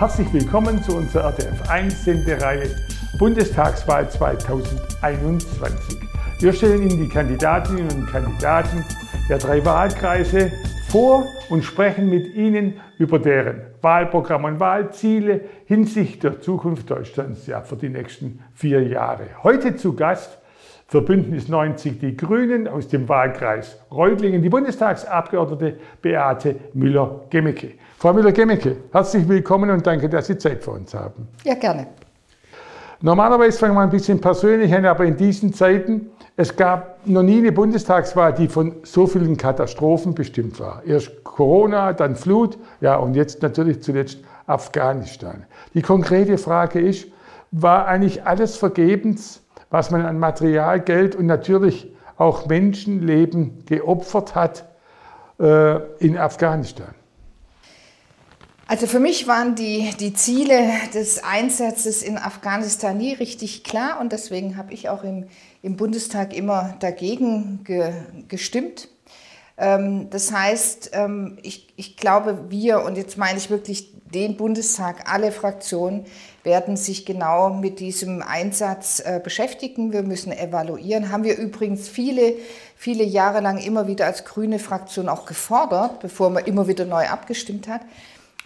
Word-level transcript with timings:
Herzlich 0.00 0.32
willkommen 0.32 0.82
zu 0.82 0.96
unserer 0.96 1.28
RTF1-Sendereihe 1.34 2.70
Bundestagswahl 3.18 4.10
2021. 4.10 5.98
Wir 6.38 6.54
stellen 6.54 6.88
Ihnen 6.88 7.02
die 7.02 7.08
Kandidatinnen 7.10 7.86
und 7.90 8.06
Kandidaten 8.06 8.82
der 9.28 9.36
drei 9.36 9.62
Wahlkreise 9.62 10.52
vor 10.88 11.26
und 11.50 11.64
sprechen 11.64 12.08
mit 12.08 12.34
Ihnen 12.34 12.80
über 12.96 13.18
deren 13.18 13.60
Wahlprogramm 13.82 14.44
und 14.44 14.58
Wahlziele 14.58 15.42
hinsichtlich 15.66 16.18
der 16.20 16.40
Zukunft 16.40 16.88
Deutschlands 16.88 17.46
ja, 17.46 17.60
für 17.60 17.76
die 17.76 17.90
nächsten 17.90 18.42
vier 18.54 18.82
Jahre. 18.82 19.26
Heute 19.42 19.76
zu 19.76 19.92
Gast 19.92 20.39
für 20.90 21.02
Bündnis 21.02 21.46
90 21.46 22.00
Die 22.00 22.16
Grünen 22.16 22.66
aus 22.66 22.88
dem 22.88 23.08
Wahlkreis 23.08 23.78
Reutlingen, 23.92 24.42
die 24.42 24.48
Bundestagsabgeordnete 24.48 25.78
Beate 26.02 26.56
Müller-Gemmecke. 26.74 27.74
Frau 27.96 28.12
Müller-Gemmecke, 28.12 28.76
herzlich 28.90 29.28
willkommen 29.28 29.70
und 29.70 29.86
danke, 29.86 30.08
dass 30.08 30.26
Sie 30.26 30.36
Zeit 30.36 30.64
für 30.64 30.72
uns 30.72 30.92
haben. 30.92 31.28
Ja, 31.44 31.54
gerne. 31.54 31.86
Normalerweise 33.00 33.56
fangen 33.56 33.76
wir 33.76 33.82
ein 33.82 33.90
bisschen 33.90 34.20
persönlich 34.20 34.74
an, 34.74 34.84
aber 34.84 35.04
in 35.04 35.16
diesen 35.16 35.54
Zeiten, 35.54 36.10
es 36.36 36.56
gab 36.56 37.06
noch 37.06 37.22
nie 37.22 37.38
eine 37.38 37.52
Bundestagswahl, 37.52 38.34
die 38.34 38.48
von 38.48 38.74
so 38.82 39.06
vielen 39.06 39.36
Katastrophen 39.36 40.16
bestimmt 40.16 40.58
war. 40.58 40.82
Erst 40.84 41.22
Corona, 41.22 41.92
dann 41.92 42.16
Flut, 42.16 42.58
ja, 42.80 42.96
und 42.96 43.14
jetzt 43.14 43.42
natürlich 43.42 43.80
zuletzt 43.80 44.18
Afghanistan. 44.48 45.44
Die 45.72 45.82
konkrete 45.82 46.36
Frage 46.36 46.80
ist, 46.80 47.06
war 47.52 47.86
eigentlich 47.86 48.24
alles 48.24 48.56
vergebens, 48.56 49.44
was 49.70 49.90
man 49.90 50.04
an 50.04 50.18
Material, 50.18 50.80
Geld 50.80 51.14
und 51.14 51.26
natürlich 51.26 51.88
auch 52.16 52.46
Menschenleben 52.46 53.64
geopfert 53.64 54.34
hat 54.34 54.66
äh, 55.38 55.76
in 55.98 56.18
Afghanistan? 56.18 56.94
Also 58.66 58.86
für 58.86 59.00
mich 59.00 59.26
waren 59.26 59.56
die, 59.56 59.90
die 59.98 60.12
Ziele 60.12 60.70
des 60.94 61.24
Einsatzes 61.24 62.02
in 62.04 62.18
Afghanistan 62.18 62.96
nie 62.96 63.14
richtig 63.14 63.64
klar 63.64 63.98
und 64.00 64.12
deswegen 64.12 64.56
habe 64.56 64.72
ich 64.72 64.88
auch 64.88 65.02
im, 65.02 65.26
im 65.60 65.76
Bundestag 65.76 66.36
immer 66.36 66.76
dagegen 66.78 67.64
ge, 67.64 67.92
gestimmt. 68.28 68.88
Ähm, 69.58 70.08
das 70.10 70.30
heißt, 70.30 70.90
ähm, 70.92 71.38
ich, 71.42 71.66
ich 71.74 71.96
glaube, 71.96 72.44
wir, 72.48 72.84
und 72.84 72.96
jetzt 72.96 73.18
meine 73.18 73.38
ich 73.38 73.50
wirklich 73.50 73.92
den 74.14 74.36
Bundestag, 74.36 75.10
alle 75.12 75.32
Fraktionen 75.32 76.04
werden 76.42 76.76
sich 76.76 77.06
genau 77.06 77.50
mit 77.50 77.80
diesem 77.80 78.22
Einsatz 78.22 79.00
äh, 79.00 79.20
beschäftigen. 79.22 79.92
Wir 79.92 80.02
müssen 80.02 80.32
evaluieren. 80.32 81.12
Haben 81.12 81.24
wir 81.24 81.36
übrigens 81.36 81.88
viele, 81.88 82.34
viele 82.76 83.04
Jahre 83.04 83.40
lang 83.40 83.58
immer 83.58 83.86
wieder 83.86 84.06
als 84.06 84.24
grüne 84.24 84.58
Fraktion 84.58 85.08
auch 85.08 85.26
gefordert, 85.26 86.00
bevor 86.00 86.30
man 86.30 86.44
immer 86.44 86.66
wieder 86.66 86.86
neu 86.86 87.06
abgestimmt 87.06 87.68
hat. 87.68 87.82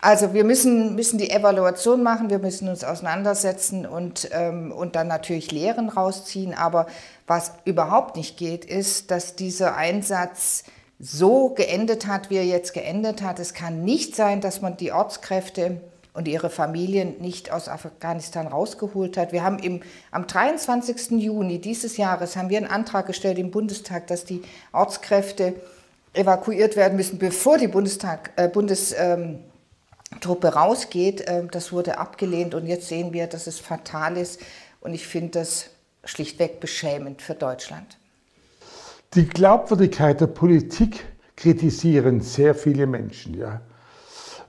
Also 0.00 0.34
wir 0.34 0.44
müssen, 0.44 0.96
müssen 0.96 1.16
die 1.16 1.30
Evaluation 1.30 2.02
machen, 2.02 2.28
wir 2.28 2.38
müssen 2.38 2.68
uns 2.68 2.84
auseinandersetzen 2.84 3.86
und, 3.86 4.28
ähm, 4.32 4.70
und 4.70 4.96
dann 4.96 5.08
natürlich 5.08 5.50
Lehren 5.50 5.88
rausziehen. 5.88 6.52
Aber 6.52 6.86
was 7.26 7.52
überhaupt 7.64 8.16
nicht 8.16 8.36
geht, 8.36 8.66
ist, 8.66 9.10
dass 9.10 9.34
dieser 9.34 9.76
Einsatz 9.76 10.64
so 11.04 11.50
geendet 11.50 12.06
hat, 12.06 12.30
wie 12.30 12.36
er 12.36 12.46
jetzt 12.46 12.72
geendet 12.72 13.20
hat. 13.20 13.38
Es 13.38 13.52
kann 13.52 13.84
nicht 13.84 14.16
sein, 14.16 14.40
dass 14.40 14.62
man 14.62 14.78
die 14.78 14.90
Ortskräfte 14.90 15.82
und 16.14 16.26
ihre 16.28 16.48
Familien 16.48 17.20
nicht 17.20 17.52
aus 17.52 17.68
Afghanistan 17.68 18.46
rausgeholt 18.46 19.18
hat. 19.18 19.32
Wir 19.32 19.44
haben 19.44 19.58
im, 19.58 19.82
am 20.10 20.26
23. 20.26 21.10
Juni 21.22 21.60
dieses 21.60 21.98
Jahres 21.98 22.36
haben 22.36 22.48
wir 22.48 22.56
einen 22.56 22.68
Antrag 22.68 23.06
gestellt 23.06 23.38
im 23.38 23.50
Bundestag, 23.50 24.06
dass 24.06 24.24
die 24.24 24.42
Ortskräfte 24.72 25.54
evakuiert 26.14 26.76
werden 26.76 26.96
müssen, 26.96 27.18
bevor 27.18 27.58
die 27.58 27.68
Bundestag, 27.68 28.30
äh, 28.36 28.48
Bundestruppe 28.48 29.42
rausgeht. 30.54 31.24
Ähm, 31.26 31.50
das 31.50 31.70
wurde 31.72 31.98
abgelehnt 31.98 32.54
und 32.54 32.66
jetzt 32.66 32.88
sehen 32.88 33.12
wir, 33.12 33.26
dass 33.26 33.46
es 33.46 33.58
fatal 33.58 34.16
ist. 34.16 34.40
Und 34.80 34.94
ich 34.94 35.06
finde 35.06 35.40
das 35.40 35.70
schlichtweg 36.04 36.60
beschämend 36.60 37.20
für 37.20 37.34
Deutschland. 37.34 37.98
Die 39.14 39.26
Glaubwürdigkeit 39.28 40.20
der 40.20 40.26
Politik 40.26 41.04
kritisieren 41.36 42.20
sehr 42.20 42.54
viele 42.54 42.86
Menschen. 42.86 43.34
Ja. 43.38 43.60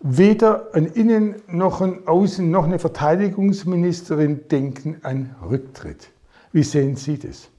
Weder 0.02 0.70
ein 0.74 0.86
Innen- 0.88 1.42
noch 1.48 1.82
ein 1.82 2.06
Außen- 2.06 2.42
noch 2.44 2.64
eine 2.66 2.80
Verteidigungsministerin 2.80 4.48
denken 4.48 5.00
an 5.04 5.36
Rücktritt. 5.48 6.10
Wie 6.52 6.64
sehen 6.64 6.96
Sie 6.96 7.18
das? 7.20 7.50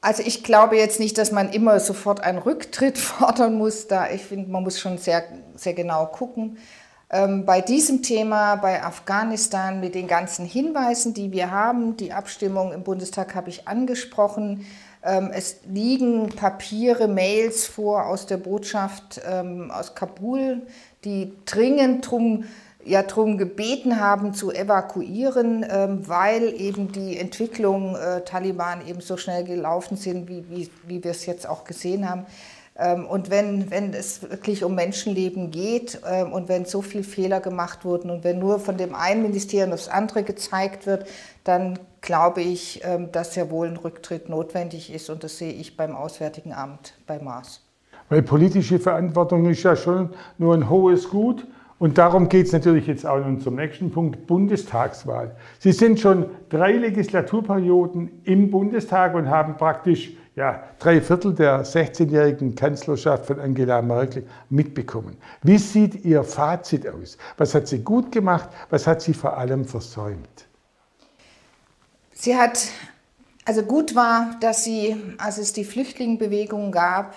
Also 0.00 0.22
ich 0.24 0.44
glaube 0.44 0.76
jetzt 0.76 1.00
nicht, 1.00 1.16
dass 1.16 1.32
man 1.32 1.50
immer 1.50 1.80
sofort 1.80 2.20
einen 2.20 2.38
Rücktritt 2.38 2.98
fordern 3.10 3.54
muss. 3.56 3.86
Da 3.86 4.10
ich 4.10 4.22
finde, 4.22 4.50
man 4.50 4.62
muss 4.62 4.78
schon 4.78 4.98
sehr, 4.98 5.22
sehr 5.54 5.74
genau 5.74 6.06
gucken. 6.06 6.58
Ähm, 7.14 7.46
bei 7.46 7.60
diesem 7.60 8.02
Thema, 8.02 8.56
bei 8.56 8.82
Afghanistan, 8.82 9.78
mit 9.78 9.94
den 9.94 10.08
ganzen 10.08 10.44
Hinweisen, 10.44 11.14
die 11.14 11.30
wir 11.30 11.52
haben, 11.52 11.96
die 11.96 12.12
Abstimmung 12.12 12.72
im 12.72 12.82
Bundestag 12.82 13.36
habe 13.36 13.50
ich 13.50 13.68
angesprochen, 13.68 14.66
ähm, 15.04 15.30
es 15.32 15.58
liegen 15.64 16.30
Papiere, 16.30 17.06
Mails 17.06 17.68
vor 17.68 18.06
aus 18.06 18.26
der 18.26 18.38
Botschaft 18.38 19.20
ähm, 19.30 19.70
aus 19.70 19.94
Kabul, 19.94 20.62
die 21.04 21.32
dringend 21.44 22.10
drum, 22.10 22.46
ja, 22.84 23.04
drum 23.04 23.38
gebeten 23.38 24.00
haben 24.00 24.34
zu 24.34 24.50
evakuieren, 24.50 25.64
ähm, 25.70 26.08
weil 26.08 26.52
eben 26.60 26.90
die 26.90 27.16
Entwicklungen 27.16 27.94
äh, 27.94 28.22
Taliban 28.22 28.84
eben 28.88 29.00
so 29.00 29.16
schnell 29.16 29.44
gelaufen 29.44 29.96
sind, 29.96 30.28
wie, 30.28 30.50
wie, 30.50 30.68
wie 30.88 31.04
wir 31.04 31.12
es 31.12 31.26
jetzt 31.26 31.48
auch 31.48 31.62
gesehen 31.62 32.10
haben. 32.10 32.26
Ähm, 32.76 33.06
und 33.06 33.30
wenn, 33.30 33.70
wenn 33.70 33.94
es 33.94 34.22
wirklich 34.28 34.64
um 34.64 34.74
Menschenleben 34.74 35.50
geht 35.50 36.00
ähm, 36.08 36.32
und 36.32 36.48
wenn 36.48 36.64
so 36.64 36.82
viele 36.82 37.04
Fehler 37.04 37.40
gemacht 37.40 37.84
wurden 37.84 38.10
und 38.10 38.24
wenn 38.24 38.38
nur 38.38 38.58
von 38.58 38.76
dem 38.76 38.94
einen 38.94 39.22
Ministerium 39.22 39.72
aufs 39.72 39.88
andere 39.88 40.24
gezeigt 40.24 40.86
wird, 40.86 41.06
dann 41.44 41.78
glaube 42.00 42.42
ich, 42.42 42.82
ähm, 42.84 43.12
dass 43.12 43.36
ja 43.36 43.48
wohl 43.50 43.68
ein 43.68 43.76
Rücktritt 43.76 44.28
notwendig 44.28 44.92
ist 44.92 45.08
und 45.08 45.22
das 45.22 45.38
sehe 45.38 45.52
ich 45.52 45.76
beim 45.76 45.94
Auswärtigen 45.94 46.52
Amt 46.52 46.94
bei 47.06 47.20
Maas. 47.20 47.60
Weil 48.08 48.22
politische 48.22 48.78
Verantwortung 48.78 49.48
ist 49.48 49.62
ja 49.62 49.76
schon 49.76 50.10
nur 50.38 50.54
ein 50.54 50.68
hohes 50.68 51.08
Gut. 51.08 51.46
Und 51.78 51.98
darum 51.98 52.28
geht 52.28 52.46
es 52.46 52.52
natürlich 52.52 52.86
jetzt 52.86 53.04
auch 53.04 53.16
in 53.16 53.24
unserem 53.24 53.56
nächsten 53.56 53.90
Punkt, 53.90 54.26
Bundestagswahl. 54.26 55.36
Sie 55.58 55.72
sind 55.72 55.98
schon 55.98 56.26
drei 56.48 56.72
Legislaturperioden 56.72 58.22
im 58.24 58.50
Bundestag 58.50 59.14
und 59.14 59.28
haben 59.28 59.56
praktisch 59.56 60.12
ja, 60.36 60.64
drei 60.80 61.00
Viertel 61.00 61.32
der 61.32 61.64
16-jährigen 61.64 62.54
Kanzlerschaft 62.56 63.26
von 63.26 63.38
Angela 63.38 63.80
Merkel 63.82 64.26
mitbekommen. 64.50 65.16
Wie 65.42 65.58
sieht 65.58 66.04
Ihr 66.04 66.24
Fazit 66.24 66.88
aus? 66.88 67.16
Was 67.36 67.54
hat 67.54 67.68
sie 67.68 67.78
gut 67.78 68.10
gemacht? 68.10 68.48
Was 68.70 68.86
hat 68.86 69.00
sie 69.00 69.14
vor 69.14 69.36
allem 69.36 69.64
versäumt? 69.64 70.46
Sie 72.12 72.36
hat, 72.36 72.68
also 73.44 73.62
gut 73.62 73.94
war, 73.94 74.36
dass 74.40 74.64
sie, 74.64 74.96
als 75.18 75.38
es 75.38 75.52
die 75.52 75.64
Flüchtlingsbewegung 75.64 76.72
gab, 76.72 77.14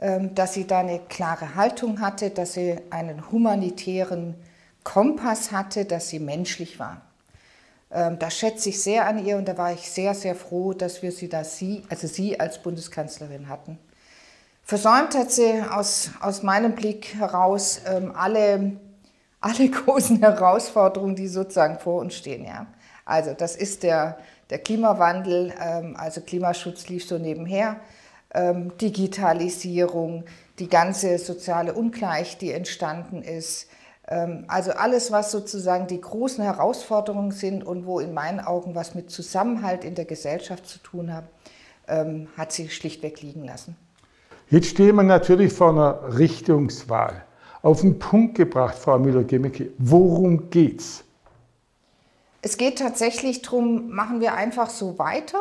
ähm, 0.00 0.34
dass 0.34 0.54
sie 0.54 0.66
da 0.66 0.78
eine 0.78 1.00
klare 1.00 1.54
Haltung 1.56 2.00
hatte, 2.00 2.30
dass 2.30 2.54
sie 2.54 2.78
einen 2.90 3.30
humanitären 3.30 4.36
Kompass 4.84 5.52
hatte, 5.52 5.84
dass 5.84 6.08
sie 6.08 6.18
menschlich 6.18 6.78
war. 6.78 7.02
Ähm, 7.94 8.18
das 8.18 8.36
schätze 8.36 8.70
ich 8.70 8.82
sehr 8.82 9.06
an 9.06 9.24
ihr 9.24 9.36
und 9.36 9.46
da 9.46 9.56
war 9.56 9.72
ich 9.72 9.88
sehr, 9.88 10.14
sehr 10.14 10.34
froh, 10.34 10.74
dass 10.74 11.02
wir 11.02 11.12
sie 11.12 11.28
da 11.28 11.44
sie, 11.44 11.84
also 11.88 12.08
sie 12.08 12.38
als 12.40 12.58
Bundeskanzlerin 12.58 13.48
hatten. 13.48 13.78
Versäumt 14.64 15.14
hat 15.14 15.30
sie 15.30 15.62
aus, 15.70 16.10
aus 16.20 16.42
meinem 16.42 16.74
Blick 16.74 17.14
heraus 17.14 17.82
ähm, 17.86 18.12
alle, 18.16 18.72
alle 19.40 19.68
großen 19.70 20.18
Herausforderungen, 20.20 21.14
die 21.14 21.28
sozusagen 21.28 21.78
vor 21.78 22.00
uns 22.00 22.16
stehen. 22.16 22.44
Ja. 22.44 22.66
Also 23.04 23.32
das 23.34 23.54
ist 23.54 23.84
der, 23.84 24.18
der 24.50 24.58
Klimawandel, 24.58 25.54
ähm, 25.62 25.96
also 25.96 26.20
Klimaschutz 26.20 26.88
lief 26.88 27.06
so 27.06 27.18
nebenher, 27.18 27.76
Digitalisierung, 28.80 30.24
die 30.58 30.68
ganze 30.68 31.18
soziale 31.18 31.72
Ungleich, 31.72 32.36
die 32.36 32.50
entstanden 32.50 33.22
ist, 33.22 33.68
also 34.06 34.72
alles, 34.72 35.10
was 35.12 35.30
sozusagen 35.30 35.86
die 35.86 36.00
großen 36.00 36.44
Herausforderungen 36.44 37.32
sind 37.32 37.64
und 37.64 37.86
wo 37.86 38.00
in 38.00 38.12
meinen 38.12 38.40
Augen 38.40 38.74
was 38.74 38.94
mit 38.94 39.10
Zusammenhalt 39.10 39.82
in 39.82 39.94
der 39.94 40.04
Gesellschaft 40.04 40.66
zu 40.66 40.78
tun 40.78 41.12
hat, 41.12 41.24
ähm, 41.88 42.28
hat 42.36 42.52
sie 42.52 42.68
schlichtweg 42.68 43.22
liegen 43.22 43.44
lassen. 43.44 43.76
Jetzt 44.50 44.68
stehen 44.68 44.96
wir 44.96 45.02
natürlich 45.02 45.52
vor 45.52 45.70
einer 45.70 46.18
Richtungswahl. 46.18 47.24
Auf 47.62 47.80
den 47.80 47.98
Punkt 47.98 48.34
gebracht, 48.34 48.76
Frau 48.76 48.98
Müller-Gemmecke, 48.98 49.70
worum 49.78 50.50
geht's? 50.50 51.02
Es 52.42 52.58
geht 52.58 52.78
tatsächlich 52.78 53.40
darum, 53.40 53.88
machen 53.88 54.20
wir 54.20 54.34
einfach 54.34 54.68
so 54.68 54.98
weiter, 54.98 55.40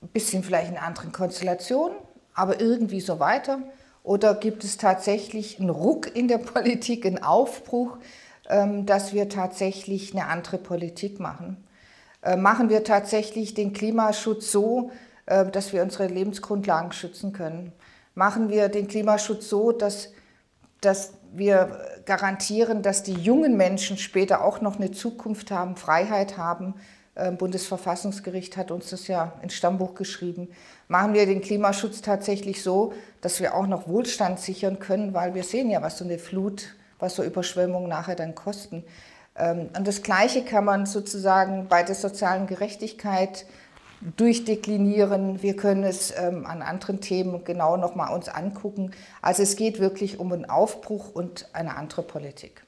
ein 0.00 0.08
bisschen 0.08 0.42
vielleicht 0.42 0.70
in 0.70 0.78
anderen 0.78 1.12
Konstellationen, 1.12 1.98
aber 2.32 2.58
irgendwie 2.58 3.00
so 3.00 3.20
weiter. 3.20 3.58
Oder 4.04 4.34
gibt 4.34 4.64
es 4.64 4.76
tatsächlich 4.76 5.58
einen 5.58 5.70
Ruck 5.70 6.14
in 6.14 6.28
der 6.28 6.38
Politik, 6.38 7.06
einen 7.06 7.22
Aufbruch, 7.24 7.96
ähm, 8.48 8.86
dass 8.86 9.14
wir 9.14 9.28
tatsächlich 9.28 10.12
eine 10.12 10.26
andere 10.28 10.58
Politik 10.58 11.18
machen? 11.18 11.66
Äh, 12.22 12.36
machen 12.36 12.68
wir 12.68 12.84
tatsächlich 12.84 13.54
den 13.54 13.72
Klimaschutz 13.72 14.52
so, 14.52 14.90
äh, 15.24 15.46
dass 15.46 15.72
wir 15.72 15.82
unsere 15.82 16.06
Lebensgrundlagen 16.06 16.92
schützen 16.92 17.32
können? 17.32 17.72
Machen 18.14 18.50
wir 18.50 18.68
den 18.68 18.88
Klimaschutz 18.88 19.48
so, 19.48 19.72
dass, 19.72 20.12
dass 20.82 21.14
wir 21.32 21.80
garantieren, 22.04 22.82
dass 22.82 23.02
die 23.04 23.14
jungen 23.14 23.56
Menschen 23.56 23.96
später 23.96 24.44
auch 24.44 24.60
noch 24.60 24.76
eine 24.76 24.92
Zukunft 24.92 25.50
haben, 25.50 25.76
Freiheit 25.76 26.36
haben. 26.36 26.74
Ähm, 27.16 27.38
Bundesverfassungsgericht 27.38 28.58
hat 28.58 28.70
uns 28.70 28.90
das 28.90 29.08
ja 29.08 29.32
ins 29.40 29.54
Stammbuch 29.54 29.94
geschrieben. 29.94 30.48
Machen 30.88 31.14
wir 31.14 31.26
den 31.26 31.40
Klimaschutz 31.40 32.02
tatsächlich 32.02 32.62
so, 32.62 32.92
dass 33.20 33.40
wir 33.40 33.54
auch 33.54 33.66
noch 33.66 33.88
Wohlstand 33.88 34.38
sichern 34.38 34.78
können, 34.78 35.14
weil 35.14 35.34
wir 35.34 35.44
sehen 35.44 35.70
ja, 35.70 35.80
was 35.82 35.98
so 35.98 36.04
eine 36.04 36.18
Flut, 36.18 36.74
was 36.98 37.16
so 37.16 37.22
Überschwemmungen 37.22 37.88
nachher 37.88 38.16
dann 38.16 38.34
kosten. 38.34 38.84
Ähm, 39.36 39.70
und 39.76 39.86
das 39.86 40.02
Gleiche 40.02 40.44
kann 40.44 40.64
man 40.64 40.86
sozusagen 40.86 41.66
bei 41.68 41.82
der 41.82 41.94
sozialen 41.94 42.46
Gerechtigkeit 42.46 43.46
durchdeklinieren. 44.16 45.42
Wir 45.42 45.56
können 45.56 45.84
es 45.84 46.12
ähm, 46.16 46.46
an 46.46 46.62
anderen 46.62 47.00
Themen 47.00 47.44
genau 47.44 47.76
nochmal 47.76 48.14
uns 48.14 48.28
angucken. 48.28 48.90
Also 49.22 49.42
es 49.42 49.56
geht 49.56 49.80
wirklich 49.80 50.20
um 50.20 50.32
einen 50.32 50.48
Aufbruch 50.48 51.14
und 51.14 51.48
eine 51.54 51.76
andere 51.76 52.02
Politik. 52.02 52.62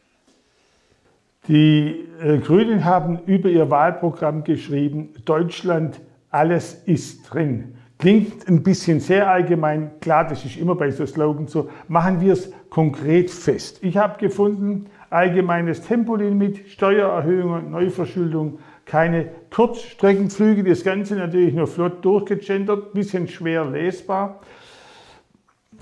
Die 1.49 2.09
äh, 2.21 2.39
Grünen 2.39 2.85
haben 2.85 3.21
über 3.27 3.49
ihr 3.49 3.71
Wahlprogramm 3.71 4.43
geschrieben, 4.43 5.15
Deutschland, 5.25 6.01
alles 6.31 6.75
ist 6.87 7.23
drin. 7.25 7.75
Klingt 7.99 8.47
ein 8.47 8.63
bisschen 8.63 9.01
sehr 9.01 9.31
allgemein, 9.31 9.93
klar, 10.01 10.27
das 10.29 10.45
ist 10.45 10.59
immer 10.59 10.75
bei 10.75 10.91
so 10.91 11.07
Slogans 11.07 11.53
so. 11.53 11.71
Machen 11.89 12.21
wir 12.21 12.35
es 12.35 12.53
konkret 12.69 13.31
fest. 13.31 13.79
Ich 13.83 13.97
habe 13.97 14.19
gefunden, 14.19 14.87
allgemeines 15.09 15.81
Tempolimit, 15.81 16.69
Steuererhöhung 16.69 17.53
und 17.53 17.71
Neuverschuldung, 17.71 18.59
keine 18.85 19.31
Kurzstreckenflüge, 19.51 20.63
das 20.63 20.85
Ganze 20.85 21.17
natürlich 21.17 21.55
nur 21.55 21.67
flott 21.67 22.05
durchgegendert, 22.05 22.93
bisschen 22.93 23.29
schwer 23.29 23.65
lesbar. 23.65 24.41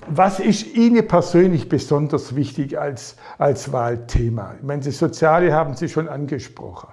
Was 0.07 0.39
ist 0.39 0.75
Ihnen 0.75 1.07
persönlich 1.07 1.67
besonders 1.67 2.35
wichtig 2.35 2.79
als, 2.79 3.17
als 3.37 3.71
Wahlthema? 3.71 4.55
Ich 4.57 4.63
meine, 4.63 4.83
das 4.83 4.97
Soziale 4.97 5.53
haben 5.53 5.75
Sie 5.75 5.89
schon 5.89 6.07
angesprochen. 6.07 6.89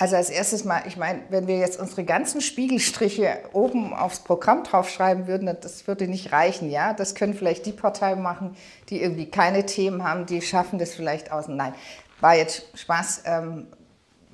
Also 0.00 0.16
als 0.16 0.30
erstes 0.30 0.64
mal, 0.64 0.82
ich 0.86 0.96
meine, 0.96 1.20
wenn 1.28 1.46
wir 1.46 1.58
jetzt 1.58 1.78
unsere 1.78 2.04
ganzen 2.04 2.40
Spiegelstriche 2.40 3.36
oben 3.52 3.92
aufs 3.92 4.20
Programm 4.20 4.64
draufschreiben 4.64 5.26
würden, 5.26 5.54
das 5.60 5.86
würde 5.86 6.08
nicht 6.08 6.32
reichen, 6.32 6.70
ja. 6.70 6.94
Das 6.94 7.14
können 7.14 7.34
vielleicht 7.34 7.66
die 7.66 7.72
Parteien 7.72 8.22
machen, 8.22 8.56
die 8.88 9.02
irgendwie 9.02 9.26
keine 9.26 9.66
Themen 9.66 10.02
haben, 10.02 10.24
die 10.24 10.40
schaffen 10.40 10.78
das 10.78 10.94
vielleicht 10.94 11.30
außen. 11.30 11.54
Nein, 11.54 11.74
war 12.18 12.34
jetzt 12.34 12.66
Spaß. 12.78 13.24
Ähm, 13.26 13.66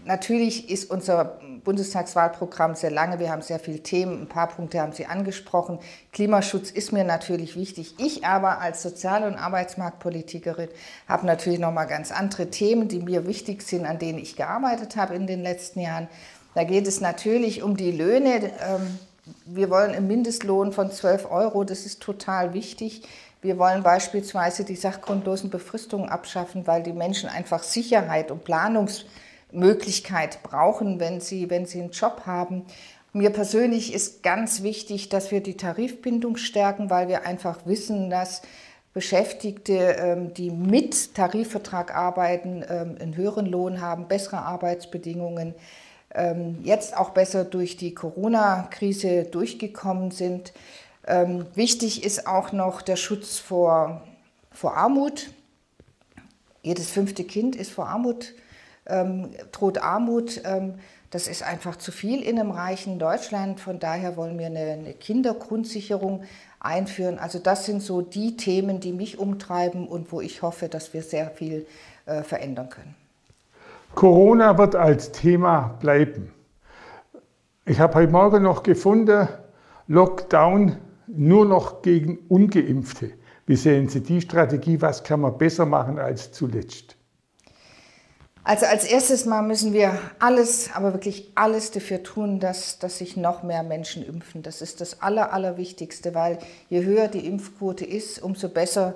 Natürlich 0.06 0.70
ist 0.70 0.88
unser 0.88 1.40
Bundestagswahlprogramm 1.64 2.76
sehr 2.76 2.92
lange. 2.92 3.18
Wir 3.18 3.28
haben 3.28 3.42
sehr 3.42 3.58
viele 3.58 3.80
Themen. 3.80 4.22
Ein 4.22 4.28
paar 4.28 4.46
Punkte 4.46 4.80
haben 4.80 4.92
Sie 4.92 5.06
angesprochen. 5.06 5.80
Klimaschutz 6.12 6.70
ist 6.70 6.92
mir 6.92 7.02
natürlich 7.02 7.56
wichtig. 7.56 7.96
Ich 7.98 8.24
aber 8.24 8.60
als 8.60 8.84
Sozial- 8.84 9.24
und 9.24 9.34
Arbeitsmarktpolitikerin 9.34 10.68
habe 11.08 11.26
natürlich 11.26 11.58
noch 11.58 11.72
mal 11.72 11.86
ganz 11.86 12.12
andere 12.12 12.50
Themen, 12.50 12.86
die 12.86 13.00
mir 13.00 13.26
wichtig 13.26 13.62
sind, 13.62 13.84
an 13.84 13.98
denen 13.98 14.20
ich 14.20 14.36
gearbeitet 14.36 14.94
habe 14.94 15.16
in 15.16 15.26
den 15.26 15.42
letzten 15.42 15.80
Jahren. 15.80 16.06
Da 16.54 16.62
geht 16.62 16.86
es 16.86 17.00
natürlich 17.00 17.64
um 17.64 17.76
die 17.76 17.90
Löhne. 17.90 18.52
Ähm, 18.62 19.00
wir 19.44 19.70
wollen 19.70 19.90
einen 19.90 20.06
Mindestlohn 20.06 20.72
von 20.72 20.92
12 20.92 21.28
Euro. 21.32 21.64
Das 21.64 21.84
ist 21.84 22.00
total 22.00 22.54
wichtig. 22.54 23.02
Wir 23.42 23.58
wollen 23.58 23.82
beispielsweise 23.82 24.62
die 24.62 24.76
sachgrundlosen 24.76 25.50
Befristungen 25.50 26.08
abschaffen, 26.08 26.68
weil 26.68 26.84
die 26.84 26.92
Menschen 26.92 27.28
einfach 27.28 27.64
Sicherheit 27.64 28.30
und 28.30 28.44
Planungs 28.44 29.04
Möglichkeit 29.52 30.42
brauchen, 30.42 31.00
wenn 31.00 31.20
sie, 31.20 31.50
wenn 31.50 31.66
sie 31.66 31.80
einen 31.80 31.90
Job 31.90 32.22
haben. 32.26 32.64
Mir 33.12 33.30
persönlich 33.30 33.94
ist 33.94 34.22
ganz 34.22 34.62
wichtig, 34.62 35.08
dass 35.08 35.30
wir 35.30 35.40
die 35.40 35.56
Tarifbindung 35.56 36.36
stärken, 36.36 36.90
weil 36.90 37.08
wir 37.08 37.26
einfach 37.26 37.60
wissen, 37.64 38.10
dass 38.10 38.42
Beschäftigte, 38.92 39.74
ähm, 39.98 40.32
die 40.32 40.50
mit 40.50 41.14
Tarifvertrag 41.14 41.94
arbeiten, 41.94 42.64
ähm, 42.68 42.96
einen 42.98 43.14
höheren 43.14 43.44
Lohn 43.44 43.82
haben, 43.82 44.08
bessere 44.08 44.38
Arbeitsbedingungen, 44.38 45.54
ähm, 46.14 46.60
jetzt 46.62 46.96
auch 46.96 47.10
besser 47.10 47.44
durch 47.44 47.76
die 47.76 47.94
Corona-Krise 47.94 49.24
durchgekommen 49.24 50.10
sind. 50.10 50.52
Wichtig 51.54 52.02
ist 52.02 52.26
auch 52.26 52.50
noch 52.50 52.82
der 52.82 52.96
Schutz 52.96 53.38
vor, 53.38 54.02
vor 54.50 54.76
Armut. 54.76 55.30
Jedes 56.62 56.90
fünfte 56.90 57.22
Kind 57.22 57.54
ist 57.54 57.70
vor 57.70 57.86
Armut 57.86 58.34
ähm, 58.86 59.30
droht 59.52 59.78
Armut. 59.78 60.40
Ähm, 60.44 60.74
das 61.10 61.28
ist 61.28 61.42
einfach 61.42 61.76
zu 61.76 61.92
viel 61.92 62.22
in 62.22 62.38
einem 62.38 62.50
reichen 62.50 62.98
Deutschland. 62.98 63.60
Von 63.60 63.78
daher 63.78 64.16
wollen 64.16 64.38
wir 64.38 64.46
eine, 64.46 64.72
eine 64.72 64.92
Kindergrundsicherung 64.92 66.24
einführen. 66.60 67.18
Also 67.18 67.38
das 67.38 67.64
sind 67.64 67.82
so 67.82 68.02
die 68.02 68.36
Themen, 68.36 68.80
die 68.80 68.92
mich 68.92 69.18
umtreiben 69.18 69.86
und 69.86 70.12
wo 70.12 70.20
ich 70.20 70.42
hoffe, 70.42 70.68
dass 70.68 70.92
wir 70.92 71.02
sehr 71.02 71.30
viel 71.30 71.66
äh, 72.06 72.22
verändern 72.22 72.68
können. 72.68 72.94
Corona 73.94 74.58
wird 74.58 74.74
als 74.74 75.12
Thema 75.12 75.76
bleiben. 75.80 76.32
Ich 77.64 77.80
habe 77.80 77.94
heute 77.94 78.12
Morgen 78.12 78.42
noch 78.42 78.62
gefunden, 78.62 79.28
Lockdown 79.88 80.76
nur 81.06 81.46
noch 81.46 81.82
gegen 81.82 82.18
ungeimpfte. 82.28 83.12
Wie 83.46 83.56
sehen 83.56 83.88
Sie 83.88 84.02
die 84.02 84.20
Strategie? 84.20 84.80
Was 84.82 85.02
kann 85.02 85.20
man 85.20 85.38
besser 85.38 85.66
machen 85.66 85.98
als 85.98 86.32
zuletzt? 86.32 86.95
Also 88.46 88.64
als 88.66 88.84
erstes 88.84 89.24
Mal 89.24 89.42
müssen 89.42 89.72
wir 89.72 89.98
alles, 90.20 90.70
aber 90.72 90.92
wirklich 90.92 91.32
alles 91.34 91.72
dafür 91.72 92.04
tun, 92.04 92.38
dass, 92.38 92.78
dass 92.78 92.98
sich 92.98 93.16
noch 93.16 93.42
mehr 93.42 93.64
Menschen 93.64 94.06
impfen. 94.06 94.44
Das 94.44 94.62
ist 94.62 94.80
das 94.80 95.02
Aller, 95.02 95.32
Allerwichtigste, 95.32 96.14
weil 96.14 96.38
je 96.70 96.84
höher 96.84 97.08
die 97.08 97.26
Impfquote 97.26 97.84
ist, 97.84 98.22
umso 98.22 98.48
besser 98.48 98.94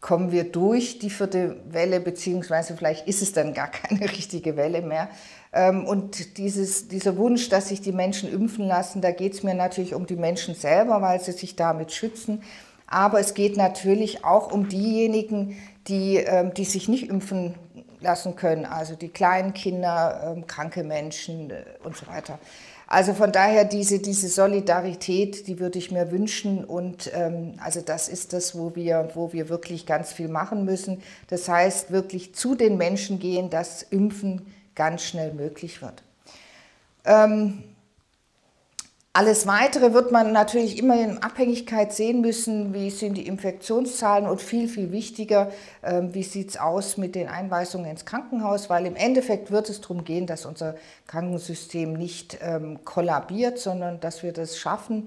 kommen 0.00 0.30
wir 0.30 0.44
durch 0.44 1.00
die 1.00 1.10
vierte 1.10 1.56
Welle, 1.68 1.98
beziehungsweise 1.98 2.76
vielleicht 2.76 3.08
ist 3.08 3.20
es 3.20 3.32
dann 3.32 3.52
gar 3.52 3.66
keine 3.72 4.08
richtige 4.12 4.56
Welle 4.56 4.80
mehr. 4.80 5.08
Ähm, 5.52 5.84
und 5.86 6.38
dieses, 6.38 6.86
dieser 6.86 7.16
Wunsch, 7.16 7.48
dass 7.48 7.70
sich 7.70 7.80
die 7.80 7.90
Menschen 7.90 8.32
impfen 8.32 8.68
lassen, 8.68 9.00
da 9.00 9.10
geht 9.10 9.34
es 9.34 9.42
mir 9.42 9.54
natürlich 9.54 9.94
um 9.94 10.06
die 10.06 10.14
Menschen 10.14 10.54
selber, 10.54 11.02
weil 11.02 11.20
sie 11.20 11.32
sich 11.32 11.56
damit 11.56 11.90
schützen. 11.90 12.44
Aber 12.86 13.18
es 13.18 13.34
geht 13.34 13.56
natürlich 13.56 14.24
auch 14.24 14.52
um 14.52 14.68
diejenigen, 14.68 15.56
die, 15.88 16.18
ähm, 16.18 16.54
die 16.54 16.64
sich 16.64 16.88
nicht 16.88 17.08
impfen 17.08 17.56
lassen 18.04 18.36
können, 18.36 18.64
also 18.64 18.94
die 18.94 19.08
kleinen 19.08 19.52
Kinder, 19.52 20.34
ähm, 20.36 20.46
kranke 20.46 20.84
Menschen 20.84 21.50
äh, 21.50 21.64
und 21.82 21.96
so 21.96 22.06
weiter. 22.06 22.38
Also 22.86 23.14
von 23.14 23.32
daher 23.32 23.64
diese, 23.64 23.98
diese 23.98 24.28
Solidarität, 24.28 25.48
die 25.48 25.58
würde 25.58 25.78
ich 25.78 25.90
mir 25.90 26.12
wünschen 26.12 26.64
und 26.64 27.10
ähm, 27.14 27.54
also 27.58 27.80
das 27.80 28.08
ist 28.08 28.32
das, 28.32 28.56
wo 28.56 28.76
wir, 28.76 29.10
wo 29.14 29.32
wir 29.32 29.48
wirklich 29.48 29.86
ganz 29.86 30.12
viel 30.12 30.28
machen 30.28 30.64
müssen. 30.64 31.02
Das 31.28 31.48
heißt 31.48 31.90
wirklich 31.90 32.34
zu 32.34 32.54
den 32.54 32.76
Menschen 32.76 33.18
gehen, 33.18 33.50
dass 33.50 33.82
Impfen 33.82 34.46
ganz 34.74 35.02
schnell 35.02 35.32
möglich 35.32 35.82
wird. 35.82 36.02
Ähm, 37.04 37.64
alles 39.16 39.46
Weitere 39.46 39.92
wird 39.92 40.10
man 40.10 40.32
natürlich 40.32 40.76
immer 40.76 41.00
in 41.00 41.22
Abhängigkeit 41.22 41.92
sehen 41.92 42.20
müssen, 42.20 42.74
wie 42.74 42.90
sind 42.90 43.14
die 43.14 43.28
Infektionszahlen 43.28 44.28
und 44.28 44.42
viel, 44.42 44.68
viel 44.68 44.90
wichtiger, 44.90 45.52
ähm, 45.84 46.12
wie 46.14 46.24
sieht 46.24 46.50
es 46.50 46.56
aus 46.56 46.96
mit 46.96 47.14
den 47.14 47.28
Einweisungen 47.28 47.88
ins 47.88 48.06
Krankenhaus, 48.06 48.68
weil 48.68 48.86
im 48.86 48.96
Endeffekt 48.96 49.52
wird 49.52 49.70
es 49.70 49.80
darum 49.80 50.02
gehen, 50.02 50.26
dass 50.26 50.44
unser 50.46 50.74
Krankensystem 51.06 51.92
nicht 51.92 52.38
ähm, 52.42 52.84
kollabiert, 52.84 53.60
sondern 53.60 54.00
dass 54.00 54.24
wir 54.24 54.32
das 54.32 54.58
schaffen. 54.58 55.06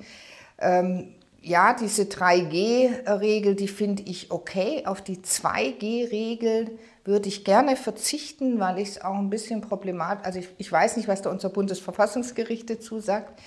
Ähm, 0.58 1.10
ja, 1.42 1.74
diese 1.74 2.04
3G-Regel, 2.04 3.56
die 3.56 3.68
finde 3.68 4.04
ich 4.04 4.32
okay. 4.32 4.84
Auf 4.86 5.02
die 5.02 5.18
2G-Regel 5.18 6.80
würde 7.04 7.28
ich 7.28 7.44
gerne 7.44 7.76
verzichten, 7.76 8.58
weil 8.62 8.80
ich 8.80 8.88
es 8.88 9.02
auch 9.02 9.16
ein 9.16 9.30
bisschen 9.30 9.60
problematisch, 9.60 10.26
also 10.26 10.40
ich, 10.40 10.48
ich 10.58 10.72
weiß 10.72 10.96
nicht, 10.96 11.10
was 11.10 11.22
da 11.22 11.30
unser 11.30 11.50
Bundesverfassungsgericht 11.50 12.70
dazu 12.70 13.02
sagt. 13.02 13.38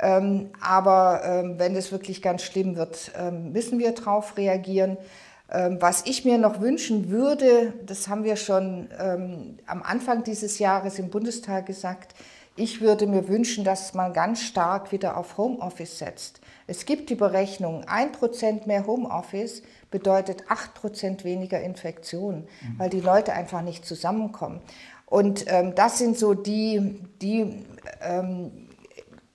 Ähm, 0.00 0.50
aber 0.60 1.22
ähm, 1.24 1.58
wenn 1.58 1.76
es 1.76 1.92
wirklich 1.92 2.22
ganz 2.22 2.42
schlimm 2.42 2.74
wird, 2.76 3.12
ähm, 3.18 3.52
müssen 3.52 3.78
wir 3.78 3.92
darauf 3.92 4.36
reagieren. 4.36 4.96
was 5.52 6.06
ich 6.06 6.24
mir 6.24 6.38
noch 6.38 6.60
wünschen 6.60 7.10
würde, 7.10 7.72
das 7.84 8.06
haben 8.06 8.22
wir 8.22 8.36
schon 8.36 8.88
am 9.66 9.82
Anfang 9.82 10.22
dieses 10.22 10.60
Jahres 10.60 11.00
im 11.00 11.10
Bundestag 11.10 11.66
gesagt, 11.66 12.14
ich 12.54 12.80
würde 12.80 13.08
mir 13.08 13.26
wünschen, 13.26 13.64
dass 13.64 13.94
man 13.94 14.12
ganz 14.12 14.42
stark 14.42 14.92
wieder 14.92 15.16
auf 15.16 15.38
Homeoffice 15.38 15.98
setzt. 15.98 16.40
Es 16.66 16.84
gibt 16.84 17.10
die 17.10 17.14
Berechnung, 17.14 17.84
ein 17.88 18.12
Prozent 18.12 18.66
mehr 18.66 18.86
Homeoffice 18.86 19.62
bedeutet 19.90 20.44
acht 20.48 20.74
Prozent 20.74 21.24
weniger 21.24 21.60
Infektionen, 21.60 22.42
mhm. 22.42 22.78
weil 22.78 22.90
die 22.90 23.00
Leute 23.00 23.32
einfach 23.32 23.62
nicht 23.62 23.84
zusammenkommen. 23.84 24.60
Und 25.06 25.46
ähm, 25.48 25.74
das 25.74 25.98
sind 25.98 26.16
so 26.16 26.34
die, 26.34 27.00
die 27.20 27.64
ähm, 28.02 28.68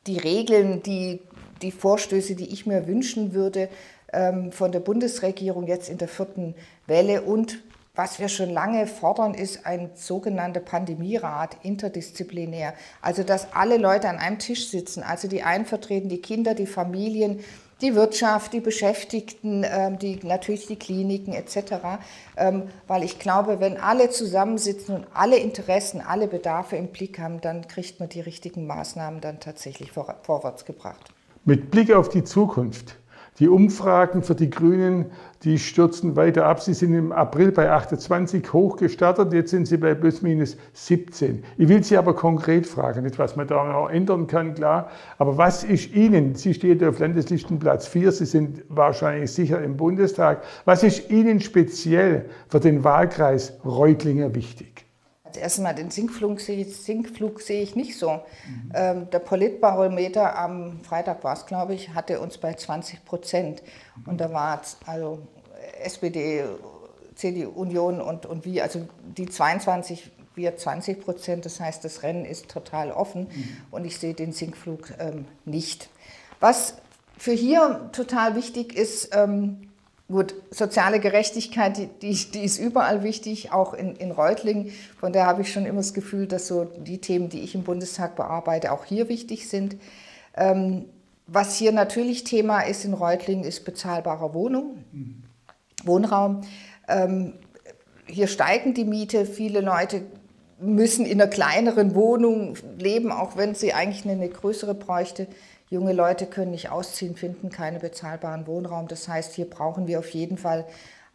die 0.07 0.17
Regeln, 0.17 0.83
die, 0.83 1.21
die 1.62 1.71
Vorstöße, 1.71 2.35
die 2.35 2.51
ich 2.51 2.65
mir 2.65 2.88
wünschen 2.88 3.33
würde 3.33 3.69
ähm, 4.13 4.51
von 4.51 4.71
der 4.71 4.79
Bundesregierung 4.79 5.67
jetzt 5.67 5.89
in 5.89 5.97
der 5.97 6.07
vierten 6.07 6.55
Welle. 6.88 7.21
Und 7.21 7.59
was 7.95 8.19
wir 8.19 8.27
schon 8.27 8.50
lange 8.50 8.88
fordern, 8.88 9.33
ist 9.33 9.65
ein 9.65 9.89
sogenannter 9.95 10.59
Pandemierat, 10.59 11.57
interdisziplinär. 11.63 12.74
Also, 13.01 13.24
dass 13.24 13.53
alle 13.53 13.77
Leute 13.77 14.09
an 14.09 14.17
einem 14.17 14.38
Tisch 14.38 14.69
sitzen. 14.69 15.01
Also 15.01 15.27
die 15.27 15.43
einen 15.43 15.65
die 16.09 16.21
Kinder, 16.21 16.55
die 16.55 16.67
Familien, 16.67 17.39
die 17.82 17.96
Wirtschaft, 17.96 18.53
die 18.53 18.62
Beschäftigten, 18.62 19.65
ähm, 19.65 20.00
die, 20.00 20.20
natürlich 20.24 20.67
die 20.67 20.77
Kliniken 20.77 21.34
etc. 21.34 21.58
Ähm, 22.38 22.63
weil 22.88 23.03
ich 23.03 23.20
glaube, 23.20 23.60
wenn 23.60 23.77
alle 23.77 24.10
zusammensitzen 24.10 24.96
und 24.96 25.08
alle 25.13 25.38
Interessen, 25.38 26.01
alle 26.01 26.27
Bedarfe 26.27 26.77
im 26.77 26.88
Blick 26.88 27.20
haben, 27.20 27.41
dann 27.41 27.67
kriegt 27.67 28.00
man 28.00 28.10
die 28.10 28.22
richtigen 28.22 28.65
Maßnahmen 28.67 29.22
dann 29.22 29.39
tatsächlich 29.39 29.91
vor, 29.91 30.15
vorwärts 30.24 30.65
gebracht. 30.65 31.12
Mit 31.44 31.70
Blick 31.70 31.94
auf 31.94 32.10
die 32.10 32.24
Zukunft. 32.24 32.98
Die 33.39 33.50
Umfragen 33.50 34.24
für 34.24 34.34
die 34.34 34.50
Grünen, 34.50 35.08
die 35.44 35.60
stürzen 35.60 36.15
weiter 36.15 36.46
ab. 36.46 36.62
Sie 36.62 36.74
sind 36.74 36.94
im 36.94 37.12
April 37.12 37.51
bei 37.51 37.70
28 37.70 38.54
hoch 38.54 38.77
gestartet, 38.77 39.34
jetzt 39.34 39.51
sind 39.51 39.68
sie 39.68 39.75
bei 39.75 39.94
plus 39.94 40.22
minus 40.22 40.56
17. 40.72 41.44
Ich 41.58 41.68
will 41.68 41.84
Sie 41.84 41.98
aber 41.98 42.15
konkret 42.15 42.65
fragen, 42.65 43.04
nicht 43.04 43.20
was 43.20 43.36
man 43.36 43.46
da 43.46 43.65
noch 43.65 43.89
ändern 43.89 44.27
kann, 44.27 44.56
klar, 44.56 44.89
aber 45.18 45.38
was 45.38 45.65
ist 45.65 45.94
Ihnen, 45.94 46.36
Sie 46.36 46.54
stehen 46.54 46.82
auf 46.88 47.00
Landeslistenplatz 47.00 47.88
4, 47.88 48.13
Sie 48.13 48.25
sind 48.25 48.63
wahrscheinlich 48.70 49.32
sicher 49.34 49.62
im 49.62 49.75
Bundestag, 49.75 50.42
was 50.63 50.84
ist 50.84 51.10
Ihnen 51.10 51.42
speziell 51.42 52.30
für 52.48 52.62
den 52.62 52.86
Wahlkreis 52.86 53.60
Reutlinger 53.65 54.34
wichtig? 54.34 54.85
Erstmal 55.38 55.75
den 55.75 55.92
Sinkflug 55.92 56.39
sehe, 56.39 56.62
ich, 56.62 56.75
Sinkflug 56.77 57.42
sehe 57.42 57.62
ich 57.62 57.75
nicht 57.75 57.98
so. 57.98 58.12
Mhm. 58.12 58.72
Ähm, 58.74 59.10
der 59.10 59.20
Politbarometer 59.20 60.38
am 60.38 60.82
Freitag 60.84 61.24
war 61.24 61.34
es, 61.34 61.46
glaube 61.46 61.74
ich, 61.74 61.94
hatte 61.94 62.20
uns 62.20 62.38
bei 62.38 62.54
20 62.54 63.06
Prozent. 63.06 63.63
Und 64.06 64.20
da 64.20 64.32
war 64.32 64.62
es 64.62 64.77
also 64.86 65.20
SPD, 65.82 66.44
CDU, 67.15 67.50
Union 67.50 68.01
und, 68.01 68.25
und 68.25 68.46
wir, 68.46 68.63
also 68.63 68.88
die 69.18 69.27
22, 69.27 70.12
wir 70.36 70.58
20 70.58 71.01
Prozent. 71.01 71.46
Das 71.46 71.60
heißt, 71.60 71.84
das 71.84 72.04
Rennen 72.04 72.25
ist 72.25 72.50
total 72.50 72.92
offen 72.92 73.24
mhm. 73.24 73.58
und 73.72 73.86
ich 73.86 73.98
sehe 73.98 74.13
den 74.13 74.32
Sinkflug 74.34 74.94
ähm, 75.00 75.25
nicht. 75.46 75.89
Was 76.39 76.75
für 77.18 77.32
hier 77.32 77.89
total 77.94 78.36
wichtig 78.36 78.75
ist, 78.75 79.15
ähm, 79.15 79.70
Gut, 80.07 80.35
soziale 80.51 81.00
Gerechtigkeit, 81.00 81.77
die, 81.77 81.88
die, 81.88 82.13
die, 82.31 82.43
ist 82.43 82.59
überall 82.59 83.01
wichtig, 83.01 83.51
auch 83.51 83.74
in, 83.74 83.95
in 83.95 84.12
Reutlingen. 84.12 84.71
Von 85.00 85.12
daher 85.12 85.25
habe 85.25 85.41
ich 85.41 85.51
schon 85.51 85.65
immer 85.65 85.77
das 85.79 85.95
Gefühl, 85.95 86.27
dass 86.27 86.47
so 86.47 86.65
die 86.65 87.00
Themen, 87.00 87.29
die 87.29 87.41
ich 87.41 87.55
im 87.55 87.63
Bundestag 87.63 88.15
bearbeite, 88.15 88.71
auch 88.71 88.85
hier 88.85 89.09
wichtig 89.09 89.50
sind. 89.50 89.77
Ähm, 90.38 90.85
was 91.25 91.57
hier 91.57 91.71
natürlich 91.71 92.24
Thema 92.24 92.62
ist 92.62 92.85
in 92.85 92.93
Reutlingen, 92.93 93.45
ist 93.45 93.65
bezahlbarer 93.65 94.35
Wohnung, 94.35 94.83
mhm. 94.91 95.24
Wohnraum. 95.83 96.41
Ähm, 96.88 97.33
hier 98.05 98.27
steigen 98.27 98.75
die 98.75 98.85
Miete, 98.85 99.25
viele 99.25 99.62
Leute 99.62 100.03
müssen 100.59 101.05
in 101.05 101.19
einer 101.19 101.29
kleineren 101.29 101.95
Wohnung 101.95 102.55
leben, 102.77 103.12
auch 103.12 103.38
wenn 103.38 103.55
sie 103.55 103.74
eigentlich 103.74 104.07
eine 104.07 104.29
größere 104.29 104.75
bräuchte. 104.75 105.27
Junge 105.69 105.93
Leute 105.93 106.27
können 106.27 106.51
nicht 106.51 106.69
ausziehen, 106.69 107.15
finden 107.15 107.50
keinen 107.50 107.79
bezahlbaren 107.79 108.45
Wohnraum. 108.45 108.88
Das 108.88 109.07
heißt, 109.07 109.34
hier 109.34 109.50
brauchen 109.50 109.88
wir 109.88 110.00
auf 110.00 110.10
jeden 110.12 110.38
Fall 110.38 110.65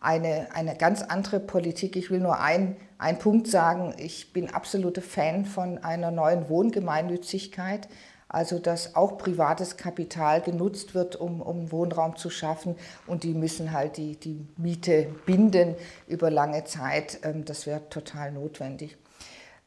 eine, 0.00 0.48
eine 0.54 0.76
ganz 0.76 1.02
andere 1.02 1.38
Politik. 1.38 1.94
Ich 1.94 2.10
will 2.10 2.20
nur 2.20 2.40
einen 2.40 2.76
Punkt 3.18 3.46
sagen. 3.46 3.94
Ich 3.98 4.32
bin 4.32 4.52
absolute 4.52 5.02
Fan 5.02 5.44
von 5.44 5.78
einer 5.78 6.10
neuen 6.10 6.48
Wohngemeinnützigkeit. 6.48 7.88
Also 8.32 8.60
dass 8.60 8.94
auch 8.94 9.18
privates 9.18 9.76
Kapital 9.76 10.40
genutzt 10.40 10.94
wird, 10.94 11.16
um, 11.16 11.42
um 11.42 11.72
Wohnraum 11.72 12.16
zu 12.16 12.30
schaffen. 12.30 12.76
Und 13.08 13.24
die 13.24 13.34
müssen 13.34 13.72
halt 13.72 13.96
die, 13.96 14.16
die 14.16 14.46
Miete 14.56 15.08
binden 15.26 15.74
über 16.06 16.30
lange 16.30 16.64
Zeit. 16.64 17.18
Ähm, 17.24 17.44
das 17.44 17.66
wäre 17.66 17.88
total 17.88 18.30
notwendig. 18.30 18.96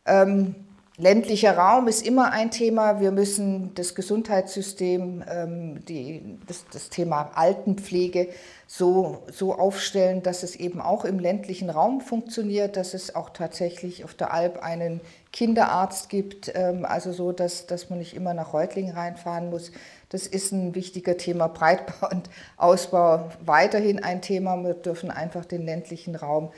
Ähm, 0.06 0.56
Ländlicher 0.98 1.58
Raum 1.58 1.88
ist 1.88 2.06
immer 2.06 2.32
ein 2.32 2.52
Thema. 2.52 3.00
Wir 3.00 3.12
müssen 3.12 3.74
das 3.74 3.96
Gesundheitssystem, 3.96 5.24
ähm, 5.28 5.86
die, 5.86 6.38
das, 6.46 6.66
das, 6.72 6.90
Thema 6.90 7.32
Altenpflege 7.34 8.30
so, 8.68 9.24
so 9.32 9.56
aufstellen, 9.56 10.22
dass 10.22 10.44
es 10.44 10.56
eben 10.56 10.80
auch 10.80 11.04
im 11.04 11.18
ländlichen 11.18 11.72
Raum 11.72 12.00
funktioniert, 12.00 12.78
dass 12.78 12.94
es 12.94 13.16
auch 13.16 13.32
tatsächlich 13.32 14.04
auf 14.04 14.14
der 14.14 14.32
Alp 14.32 14.62
einen 14.62 15.02
Kinderarzt 15.32 16.10
gibt, 16.10 16.52
ähm, 16.54 16.86
also 16.86 17.12
so, 17.12 17.32
dass, 17.32 17.66
dass 17.66 17.90
man 17.90 17.98
nicht 17.98 18.16
immer 18.16 18.36
nach 18.36 18.54
Reutlingen 18.54 18.94
reinfahren 18.94 19.50
muss. 19.50 19.72
Das 20.10 20.28
ist 20.28 20.52
ein 20.52 20.76
wichtiger 20.76 21.18
Thema. 21.18 21.48
Breitbau 21.48 22.10
und 22.12 22.30
Ausbau 22.56 23.32
weiterhin 23.44 24.04
ein 24.04 24.22
Thema. 24.22 24.64
Wir 24.64 24.76
dürfen 24.76 25.10
einfach 25.10 25.46
den 25.46 25.66
ländlichen 25.66 26.16
Raum 26.16 26.52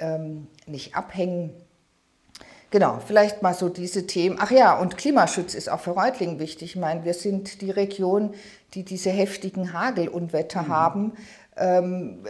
ähm, 0.00 0.48
nicht 0.66 0.94
abhängen. 0.94 1.54
Genau, 2.74 2.98
vielleicht 3.06 3.40
mal 3.40 3.54
so 3.54 3.68
diese 3.68 4.04
Themen. 4.04 4.36
Ach 4.40 4.50
ja, 4.50 4.76
und 4.76 4.96
Klimaschutz 4.96 5.54
ist 5.54 5.68
auch 5.70 5.78
für 5.78 5.92
Reutlingen 5.92 6.40
wichtig. 6.40 6.70
Ich 6.70 6.76
meine, 6.76 7.04
wir 7.04 7.14
sind 7.14 7.60
die 7.60 7.70
Region, 7.70 8.34
die 8.74 8.82
diese 8.82 9.10
heftigen 9.10 9.72
Hagelunwetter 9.72 10.62
mhm. 10.62 10.68
haben. 10.68 11.12
Ähm, 11.56 12.26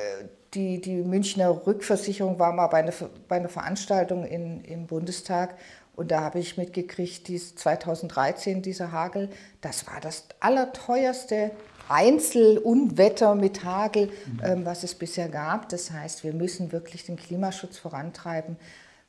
die, 0.53 0.83
die 0.83 0.97
Münchner 0.97 1.67
Rückversicherung 1.67 2.39
war 2.39 2.53
mal 2.53 2.67
bei 2.67 2.81
einer, 2.81 2.93
bei 3.27 3.37
einer 3.37 3.49
Veranstaltung 3.49 4.27
in, 4.27 4.63
im 4.65 4.87
Bundestag 4.87 5.55
und 5.97 6.11
da 6.11 6.21
habe 6.21 6.41
ich 6.41 6.59
mitgekriegt, 6.59 7.27
dies 7.29 7.55
2013, 7.55 8.61
dieser 8.61 8.93
Hagel, 8.93 9.31
das 9.63 9.87
war 9.87 9.99
das 10.03 10.25
allerteuerste 10.41 11.53
Einzelunwetter 11.89 13.35
mit 13.35 13.65
Hagel, 13.65 14.09
mhm. 14.09 14.41
ähm, 14.45 14.67
was 14.67 14.85
es 14.85 14.95
bisher 14.95 15.31
gab. 15.31 15.71
Das 15.71 15.91
heißt, 15.91 16.23
wir 16.23 16.35
müssen 16.35 16.71
wirklich 16.71 17.07
den 17.07 17.17
Klimaschutz 17.17 17.79
vorantreiben. 17.79 18.59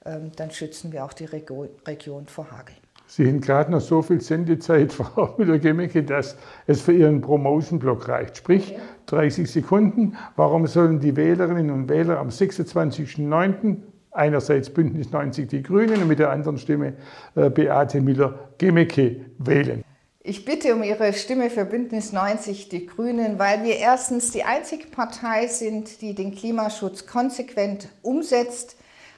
Ähm, 0.06 0.32
dann 0.36 0.52
schützen 0.52 0.92
wir 0.92 1.04
auch 1.04 1.14
die 1.14 1.26
Region 1.26 2.28
vor 2.28 2.52
Hagel. 2.52 2.76
Sie 3.08 3.28
haben 3.28 3.42
gerade 3.42 3.72
noch 3.72 3.82
so 3.82 4.02
viel 4.02 4.22
Sendezeit, 4.22 4.94
Frau 4.94 5.36
Müller-Gemmecke, 5.38 6.04
dass 6.04 6.38
es 6.68 6.82
für 6.82 6.94
Ihren 6.94 7.22
Promotion-Block 7.22 8.08
reicht. 8.08 8.38
Sprich, 8.38 8.72
okay. 8.72 8.82
30 9.08 9.52
Sekunden. 9.52 10.16
Warum 10.36 10.68
sollen 10.68 11.00
die 11.00 11.16
Wählerinnen 11.16 11.70
und 11.72 11.90
Wähler 11.90 12.20
am 12.20 12.30
26.09. 12.30 13.78
einerseits 14.12 14.70
Bündnis 14.70 15.12
90 15.12 15.48
Die 15.50 15.64
Grünen 15.64 16.02
und 16.02 16.08
mit 16.08 16.20
der 16.20 16.32
anderen 16.32 16.58
Stimme 16.58 16.94
äh, 17.36 17.50
Beate 17.50 18.02
Müller-Gemmecke 18.02 19.26
wählen? 19.38 19.84
Ich 20.22 20.44
bitte 20.44 20.74
um 20.74 20.82
Ihre 20.82 21.14
Stimme 21.14 21.52
für 21.52 21.66
Bündnis 21.66 22.12
90 22.12 22.70
Die 22.70 22.88
Grünen, 22.88 23.38
weil 23.38 23.64
wir 23.64 23.78
erstens 23.78 24.32
die 24.32 24.44
einzige 24.44 24.88
Partei 24.88 25.46
sind, 25.46 26.02
die 26.02 26.16
den 26.16 26.34
Klimaschutz 26.34 27.06
konsequent 27.06 27.90
umsetzt 28.02 28.76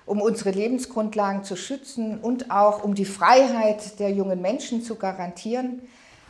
um 0.07 0.21
unsere 0.21 0.51
Lebensgrundlagen 0.51 1.43
zu 1.43 1.55
schützen 1.55 2.19
und 2.19 2.49
auch 2.49 2.83
um 2.83 2.95
die 2.95 3.05
Freiheit 3.05 3.99
der 3.99 4.09
jungen 4.09 4.41
Menschen 4.41 4.81
zu 4.81 4.95
garantieren. 4.95 5.81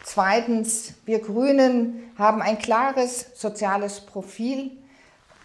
Zweitens, 0.04 0.96
wir 1.06 1.20
Grünen 1.20 2.12
haben 2.18 2.42
ein 2.42 2.58
klares 2.58 3.28
soziales 3.36 4.02
Profil, 4.02 4.72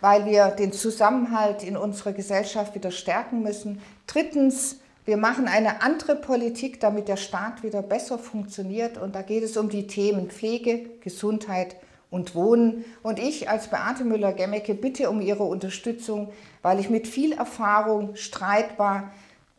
weil 0.01 0.27
wir 0.27 0.49
den 0.49 0.73
Zusammenhalt 0.73 1.63
in 1.63 1.77
unserer 1.77 2.13
Gesellschaft 2.13 2.75
wieder 2.75 2.91
stärken 2.91 3.43
müssen. 3.43 3.81
Drittens, 4.07 4.79
wir 5.05 5.17
machen 5.17 5.47
eine 5.47 5.83
andere 5.83 6.17
Politik, 6.17 6.81
damit 6.81 7.09
der 7.09 7.17
Staat 7.17 7.63
wieder 7.63 7.83
besser 7.83 8.19
funktioniert. 8.19 8.99
Und 8.99 9.15
da 9.15 9.23
geht 9.23 9.43
es 9.43 9.57
um 9.57 9.69
die 9.69 9.87
Themen 9.87 10.31
Pflege, 10.31 10.91
Gesundheit 11.01 11.77
und 12.13 12.37
Wohnen. 12.37 12.85
Und 13.03 13.19
ich 13.19 13.51
als 13.51 13.69
Beate 13.69 14.05
Müller-Gemmecke 14.05 14.75
bitte 14.75 15.11
um 15.11 15.21
Ihre 15.21 15.43
Unterstützung, 15.43 16.29
weil 16.63 16.79
ich 16.79 16.89
mit 16.89 17.09
viel 17.09 17.33
Erfahrung 17.33 18.15
streitbar 18.15 19.11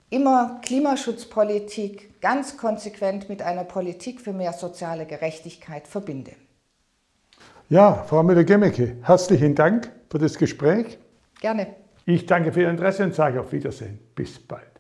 immer 0.10 0.62
Klimaschutzpolitik 0.64 2.22
ganz 2.22 2.56
konsequent 2.56 3.28
mit 3.28 3.42
einer 3.42 3.66
Politik 3.66 4.22
für 4.22 4.32
mehr 4.32 4.54
soziale 4.54 5.06
Gerechtigkeit 5.06 5.88
verbinde. 5.88 6.32
Ja, 7.70 8.06
Frau 8.08 8.22
Müller-Gemmecke, 8.24 8.98
herzlichen 9.02 9.56
Dank 9.56 9.92
für 10.10 10.20
das 10.20 10.38
Gespräch. 10.38 11.00
Gerne. 11.42 11.68
Ich 12.06 12.28
danke 12.28 12.52
für 12.54 12.62
Ihr 12.62 12.70
Interesse 12.70 13.04
und 13.04 13.16
sage 13.16 13.42
auf 13.42 13.52
Wiedersehen. 13.52 14.00
Bis 14.14 14.38
bald. 14.38 14.73